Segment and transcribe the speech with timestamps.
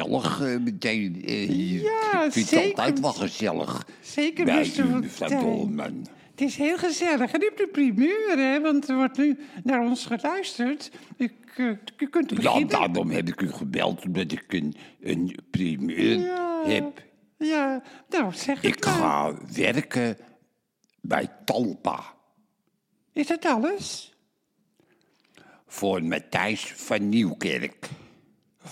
[0.00, 1.82] gezellig eh, meteen eh, hier.
[1.82, 2.68] Ja, ik vind zeker.
[2.68, 3.86] het altijd wel gezellig.
[4.00, 5.40] Zeker, bij mevrouw.
[5.40, 6.06] Dolman.
[6.30, 7.32] Het is heel gezellig.
[7.32, 8.60] En u hebt de primeur, hè?
[8.60, 10.90] Want er wordt nu naar ons geluisterd.
[11.16, 11.66] U, eh,
[11.98, 12.68] u kunt Ja, beginnen.
[12.68, 16.62] daarom heb ik u gebeld, omdat ik een, een primeur Ja.
[16.64, 17.02] heb.
[17.38, 18.94] Ja, nou, zeg Ik maar.
[18.94, 20.16] ga werken
[21.00, 22.02] bij Talpa
[23.12, 24.12] Is dat alles?
[25.66, 27.88] voor Matthijs van Nieuwkerk.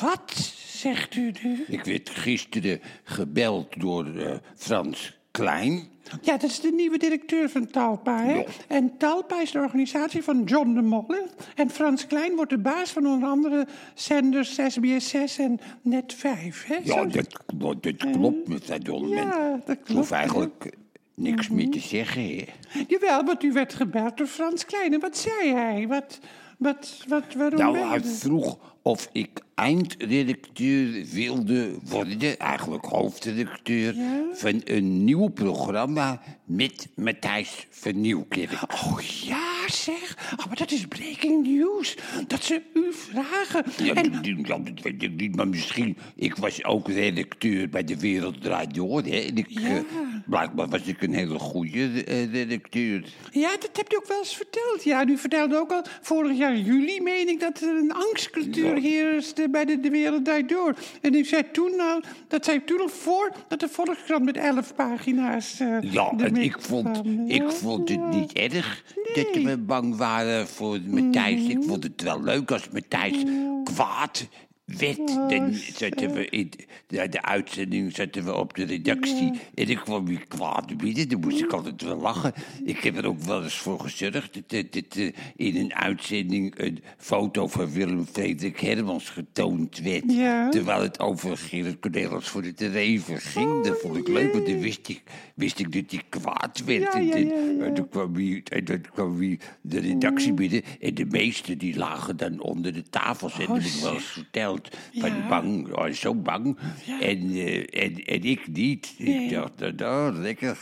[0.00, 0.32] Wat
[0.66, 1.64] zegt u nu?
[1.68, 5.88] Ik werd gisteren gebeld door eh, Frans Klein.
[6.22, 8.34] Ja, dat is de nieuwe directeur van Talpa, hè?
[8.34, 8.44] Ja.
[8.68, 11.04] En Talpa is de organisatie van John de Mol.
[11.08, 11.18] hè?
[11.54, 16.66] En Frans Klein wordt de baas van onder andere zenders SBS 6 en Net 5,
[16.66, 16.76] hè?
[16.84, 17.42] Ja, dat,
[17.80, 19.10] dat, klopt, mevrouw Dolman.
[19.10, 20.16] Ja, dat Ik klopt, hoef ja.
[20.16, 20.72] eigenlijk
[21.16, 22.44] niks meer te zeggen, hè.
[22.88, 24.92] Jawel, want u werd gebeld door Frans Klein.
[24.94, 25.86] En wat zei hij?
[25.88, 26.20] Wat,
[26.58, 34.22] wat, wat, waarom Nou, hij vroeg of ik eindredacteur wilde worden, eigenlijk hoofdredacteur, Ja?
[34.32, 38.62] van een nieuw programma met Matthijs van Nieuwkerk.
[38.72, 40.32] Oh ja, zeg.
[40.38, 41.96] Oh, maar dat is breaking news.
[42.26, 43.64] Dat ze u vragen.
[43.84, 45.96] Ja, en, dat, dat- weet ik niet, maar misschien...
[46.16, 49.18] Ik was ook redacteur bij De Wereld Draait Door, hè.
[49.18, 49.60] En ik, Ja.
[49.68, 49.80] eh,
[50.26, 53.04] blijkbaar was ik een hele goede eh, redacteur.
[53.32, 54.84] ja, dat hebt u ook wel eens verteld.
[54.84, 58.74] Ja, en u vertelde ook al vorig jaar juli, meen ik, dat er een angstcultuur
[58.74, 58.80] Ja.
[58.80, 60.74] heerste bij de, de Wereld Draait Door.
[61.00, 64.74] En u zei toen al, dat zei toen al voor dat de Volkskrant met elf
[64.74, 68.08] pagina's eh Ja, en ik vond, ik Ja, vond het ja.
[68.08, 68.82] niet erg
[69.14, 69.55] dat.
[69.58, 71.48] Bang waren voor Matthijs.
[71.48, 73.22] Ik vond het wel leuk als Matthijs
[73.64, 74.28] kwaad
[74.66, 74.96] werd.
[75.06, 76.50] Dan zaten we in
[76.86, 79.32] de, de uitzending zaten we op de redactie.
[79.54, 81.08] En ik kwam weer kwaad binnen.
[81.08, 82.32] Dan moest ik altijd wel lachen.
[82.64, 86.58] Ik heb er ook wel eens voor gezorgd dat, dat, dat, eh, in een uitzending
[86.58, 90.12] een foto van Willem Frederik Hermans getoond werd.
[90.12, 90.48] Ja.
[90.48, 93.64] Terwijl het over Gerrit Cornelis voor de Reven ging.
[93.64, 95.02] dat vond ik leuk, want dan wist ik,
[95.34, 96.82] wist ik dat hij kwaad werd.
[96.82, 100.62] Ja, en, ja, toen kwam hij, en toen kwam hij de redactie binnen.
[100.80, 103.38] En de meesten die lagen dan onder de tafels.
[103.38, 104.55] En dat heb ik
[104.94, 105.28] Van Ja.
[105.28, 106.58] bang, oh, zo bang.
[107.00, 107.30] En,
[107.70, 108.94] en, en ik niet.
[108.98, 109.24] Nee.
[109.24, 110.58] Ik dacht, nou, nou, lekker.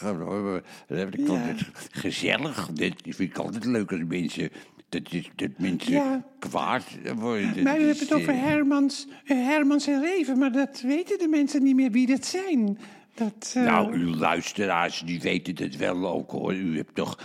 [0.86, 1.60] Dan heb ik altijd
[1.90, 2.66] gezellig.
[2.72, 4.50] Dat vind ik altijd leuk als mensen...
[4.88, 6.24] Dat, is, dat mensen Ja.
[6.38, 6.84] kwaad
[7.16, 7.62] worden.
[7.62, 11.28] Maar u Dat hebt het over Hermans, eh, Hermans en Reven, maar dat weten de
[11.28, 12.78] mensen niet meer wie dat zijn.
[13.14, 16.54] Dat, eh, Nou, uw luisteraars die weten het wel ook hoor.
[16.54, 17.18] U hebt toch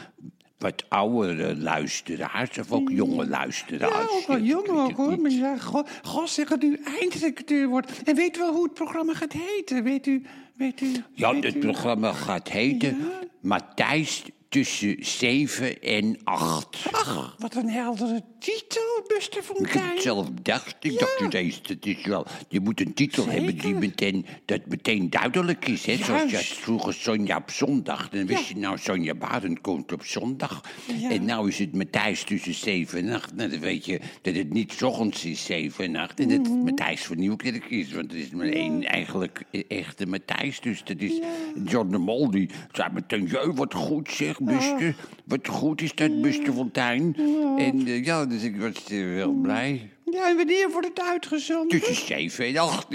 [0.59, 3.93] wat oudere luisteraars of ook jonge luisteraars?
[3.93, 5.19] ja, ook wel Ik jong weet ook hoor.
[5.19, 8.03] Maar ja, goh, goh, zeg dat u eindredacteur wordt.
[8.03, 9.83] En weet u wel hoe het programma gaat heten?
[9.83, 10.23] Weet u,
[10.55, 10.91] weet u?
[11.13, 11.59] Ja, weet het u?
[11.59, 13.27] programma gaat heten Ja.
[13.41, 16.77] Matthijs tussen 7 en 8.
[16.91, 19.89] Ach, wat een heldere titel, Buster Ik heb Fontijn.
[19.93, 20.75] het zelf bedacht.
[20.79, 25.09] Ik dacht ineens, dat is wel, je moet een titel hebben die meteen, dat meteen
[25.09, 25.85] duidelijk is.
[25.85, 25.95] Hè?
[25.95, 28.09] Zoals je had vroeger Sonja op zondag.
[28.09, 28.45] Dan wist Ja.
[28.55, 30.61] je nou, Sonja Barend komt op zondag.
[30.99, 31.09] Ja.
[31.09, 33.35] En nou is het Matthijs tussen 7 en 8.
[33.35, 36.19] Nou, dan weet je dat het niet ochtends is 7 en 8.
[36.19, 36.51] En dat Mhm.
[36.51, 37.91] het Matthijs van Nieuwkerk is.
[37.91, 40.59] Want er is maar één eigenlijk e- echte Matthijs.
[40.59, 41.19] Dus dat is
[41.65, 42.31] John de Mol.
[42.31, 44.95] Die zei meteen, jee, wat goed zeg, Buster.
[45.25, 47.15] Wat goed is dat, Buster Fontijn.
[47.57, 49.89] En eh, ja, dus ik was eh, wel blij.
[50.11, 51.79] Ja, en wanneer wordt het uitgezonden?
[51.81, 52.85] Tussen 7 en 8.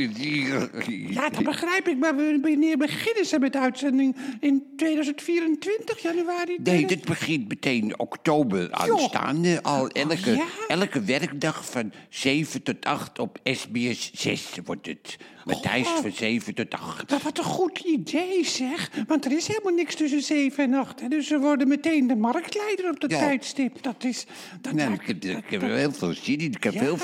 [1.10, 4.16] Ja, dat begrijp ik, maar wanneer beginnen ze met uitzending?
[4.40, 6.56] In 2024, januari?
[6.62, 9.62] Nee, dit begint meteen oktober aanstaande.
[9.62, 10.44] Al elke, ja?
[10.68, 15.16] elke werkdag van 7 tot 8 op SBS 6 wordt het.
[15.44, 16.00] Matthijs Goh.
[16.00, 17.10] van 7 tot 8.
[17.10, 18.90] Maar wat een goed idee, zeg.
[19.06, 21.00] Want er is helemaal niks tussen 7 en 8.
[21.00, 21.08] Hè?
[21.08, 23.18] Dus ze worden meteen de marktleider op dat Ja.
[23.18, 23.82] tijdstip.
[23.82, 24.26] Dat is...
[24.60, 26.52] Dat, Nou, ik heb, ik heel veel zin in.
[26.52, 26.80] Ik heb Ja.
[26.80, 27.03] heel veel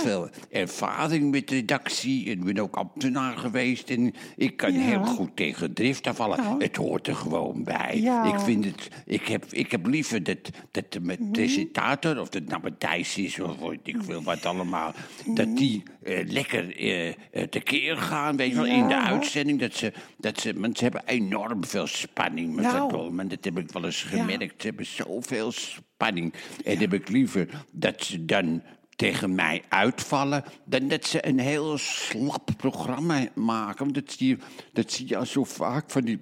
[0.51, 2.31] ervaring met redactie.
[2.31, 3.91] En ben ook ambtenaar geweest.
[3.91, 4.81] En ik kan Ja.
[4.81, 6.61] heel goed tegen drift afvallen.
[6.61, 8.01] Het hoort er gewoon bij.
[8.01, 8.35] Ja.
[8.35, 10.39] Ik, vind het, ik, heb, ik heb liever dat,
[10.71, 14.95] dat de met presentator, of dat nou Matthijs is of ik veel wat allemaal,
[15.27, 19.61] dat die eh, lekker eh, tekeer gaan, weet je wel, in de uitzending.
[19.61, 22.93] Dat ze, dat ze, want ze hebben enorm veel spanning, mevrouw Nou.
[22.93, 23.29] Dolman.
[23.29, 24.61] Dat heb ik wel eens gemerkt.
[24.63, 26.33] Ze hebben zoveel spanning.
[26.65, 28.63] En heb ik liever dat ze dan
[29.01, 30.45] tegen mij uitvallen...
[30.65, 33.79] dan dat ze een heel slap programma maken.
[33.79, 34.39] Want dat zie je,
[34.73, 36.21] dat zie je al zo vaak van die,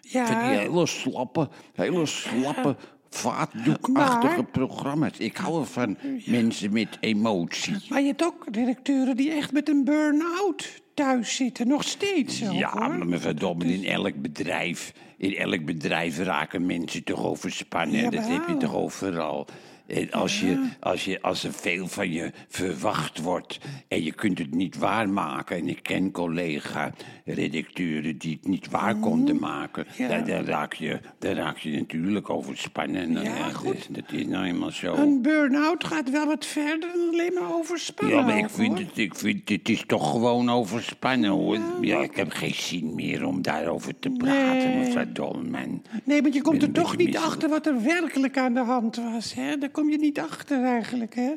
[0.00, 0.26] Ja.
[0.26, 2.76] van die hele slappe, hele slappe...
[3.12, 5.18] Vaatdoekachtige programma's.
[5.18, 7.76] Ik hou ervan mensen met emotie.
[7.88, 11.68] Maar je hebt ook directeuren die echt met een burn-out thuis zitten.
[11.68, 13.06] Nog steeds Ja, hoor.
[13.06, 14.92] maar Dolman, in elk bedrijf...
[15.16, 18.10] in elk bedrijf raken mensen toch overspannen.
[18.10, 19.46] Dat heb je toch overal.
[19.90, 23.58] En als, je, als, je, als er veel van je verwacht wordt
[23.88, 25.56] en je kunt het niet waarmaken...
[25.56, 29.86] en ik ken collega-redacteuren die het niet waar konden maken...
[29.96, 30.20] Ja.
[30.20, 33.02] dan, raak je, dan raak je natuurlijk overspannen.
[33.02, 33.74] En dan- Ja, dat goed.
[33.76, 34.94] is- Dat is nou eenmaal zo.
[34.94, 38.16] Een burn-out gaat wel wat verder dan alleen maar overspannen.
[38.16, 38.78] Ja, maar ik vind, hoor.
[38.86, 41.58] het, ik vind het is toch gewoon overspannen hoor.
[41.80, 44.76] Ja, ik heb geen zin meer om daarover te praten, Nee.
[44.86, 45.82] mevrouw Dolman.
[46.04, 49.34] Nee, want je komt er toch niet achter wat er werkelijk aan de hand was.
[49.34, 49.58] Hè?
[49.80, 51.14] Kom je niet achter eigenlijk.
[51.14, 51.30] Hè?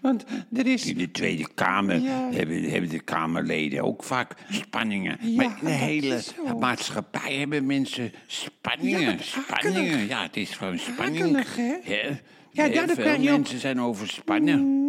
[0.00, 0.86] Want er is...
[0.86, 2.28] In de Tweede Kamer Ja.
[2.32, 5.18] hebben, hebben de Kamerleden ook vaak spanningen.
[5.20, 6.20] Ja, maar in de hele
[6.58, 9.00] maatschappij hebben mensen spanningen.
[9.00, 10.06] Ja, spanningen.
[10.06, 11.24] Ja, het is gewoon spanning.
[11.24, 11.74] Akelig, hè?
[12.52, 14.84] Ja, daardoor veel krijg je ook- mensen zijn overspannen.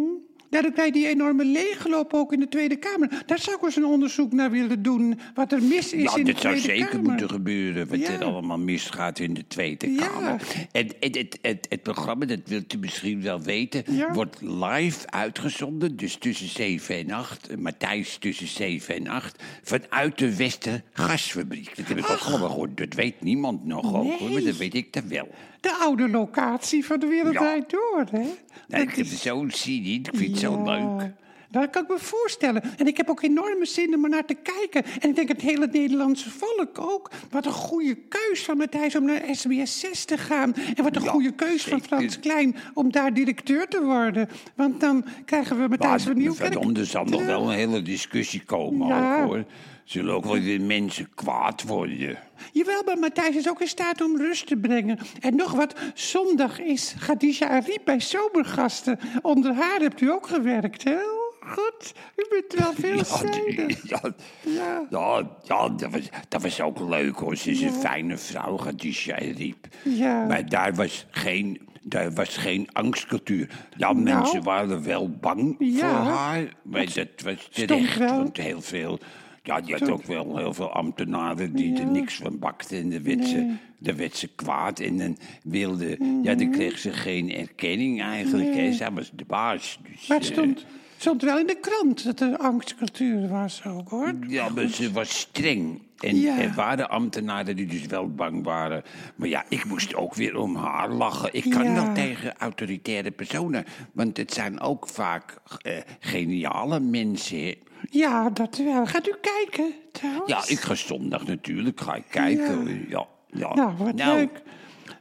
[0.50, 3.22] Daardoor krijg je die enorme leegloop ook in de Tweede Kamer.
[3.26, 5.20] Daar zou ik eens een onderzoek naar willen doen.
[5.34, 7.10] Wat er mis is Ja, in de dat zou Tweede zeker Kamer.
[7.10, 7.88] moeten gebeuren.
[7.88, 8.08] Wat Ja.
[8.10, 10.06] er allemaal misgaat in de Tweede Ja.
[10.06, 10.40] Kamer.
[10.72, 14.12] En, en het, het, het programma, dat wilt u misschien wel weten, Ja.
[14.12, 15.96] wordt live uitgezonden.
[15.96, 17.56] Dus tussen 7 en 8.
[17.58, 19.42] Matthijs tussen 7 en 8.
[19.62, 21.76] Vanuit de Westergasfabriek.
[21.76, 22.76] Dat heb ik ook gehoord.
[22.76, 24.44] Dat weet niemand nog ook, hoor, maar Nee.
[24.44, 25.28] dat weet ik dan wel.
[25.60, 27.38] De oude locatie van de Wereld Ja.
[27.40, 28.26] Draait Door, hè?
[28.68, 31.12] Nee, ik heb is- zo zie je, ik vind het zo leuk.
[31.50, 32.62] Dat kan ik me voorstellen.
[32.78, 34.84] En ik heb ook enorme zin om er naar te kijken.
[35.00, 37.10] En ik denk het hele Nederlandse volk ook.
[37.30, 40.54] Wat een goede keus van Matthijs om naar SBS 6 te gaan.
[40.54, 41.82] En wat een Ja, goede keus van.
[41.82, 44.28] Frans Klein om daar directeur te worden.
[44.54, 46.76] Want dan krijgen we Matthijs van Nieuwkerk.
[46.78, 49.44] er zal nog wel een hele discussie komen Ja.
[49.88, 52.18] Zullen ook wel weer mensen kwaad worden.
[52.52, 54.98] Jawel, maar Matthijs is ook in staat om rust te brengen.
[55.20, 58.98] En nog wat, zondag is Khadija Ariep bij Zomergasten.
[59.22, 60.96] Onder haar hebt u ook gewerkt, hè?
[61.40, 63.82] Goed, u bent wel veelzijdig.
[63.90, 64.00] Ja,
[64.40, 64.86] Ja.
[64.90, 67.36] ja, ja dat, was, dat was ook leuk hoor.
[67.36, 69.66] Ze is een fijne vrouw, Gadisha Riep.
[69.82, 70.24] Ja.
[70.26, 73.48] Maar daar was geen, daar was geen angstcultuur.
[73.76, 73.98] Ja, Nou.
[74.18, 75.78] mensen waren wel bang Ja.
[75.78, 76.52] voor haar.
[76.62, 77.98] Maar dat was terecht.
[77.98, 78.98] Want heel veel...
[79.42, 82.78] Ja, die had ook wel heel veel ambtenaren die er niks van bakten.
[82.78, 84.80] En dan werd, ze, dan werd ze kwaad.
[84.80, 85.96] En dan wilde...
[86.22, 88.54] Ja, dan kreeg ze geen erkenning eigenlijk.
[88.54, 88.72] Hè.
[88.72, 89.78] Zij was de baas.
[89.92, 90.64] Dus, Maar het eh, stond,
[90.96, 94.14] stond wel in de krant dat er angstcultuur was ook, hoor.
[94.28, 95.80] Ja, maar ze was streng.
[95.98, 96.38] En Ja.
[96.38, 98.82] er waren ambtenaren die dus wel bang waren.
[99.16, 101.28] Maar ja, ik moest ook weer om haar lachen.
[101.32, 101.74] Ik kan Ja.
[101.74, 103.64] wel tegen autoritaire personen.
[103.92, 107.54] Want het zijn ook vaak eh, geniale mensen.
[107.90, 108.86] Ja, dat wel.
[108.86, 110.28] Gaat u kijken, trouwens?
[110.30, 112.86] Ja, ik ga zondag natuurlijk ga ik kijken.
[112.88, 113.06] Ja.
[113.30, 114.42] Ja, Nou, wat leuk.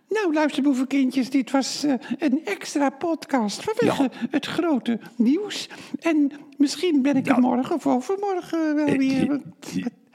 [0.10, 4.10] Nou, luisterboevenkindjes, dit was eh, een extra podcast vanwege Ja.
[4.30, 5.70] het grote nieuws.
[6.00, 7.36] En misschien ben ik Ja.
[7.36, 9.42] er morgen of overmorgen wel Eh, weer.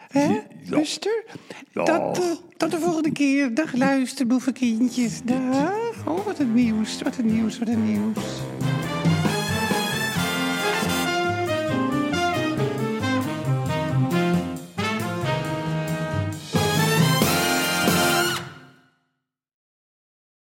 [0.09, 0.41] Hè.
[0.71, 1.25] Buster?
[1.73, 1.83] Ja.
[1.85, 3.55] Tot, eh, tot de volgende keer.
[3.55, 5.23] Dag luisterboevenkindjes.
[5.25, 6.07] Dag.
[6.09, 8.19] Oh, wat een nieuws, wat een nieuws, wat een nieuws.